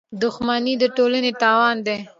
[0.21, 1.97] •دښمني د ټولنې تاوان دی.